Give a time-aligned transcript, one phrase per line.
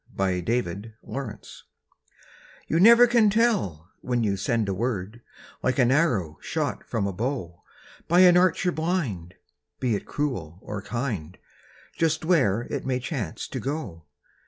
[0.17, 1.67] YOU NEVER CAN TELL
[2.67, 5.21] You never can tell when you send a word,
[5.61, 7.61] Like an arrow shot from a bow
[8.07, 9.35] By an archer blind,
[9.79, 11.37] be it cruel or kind,
[11.95, 14.07] Just where it may chance to go!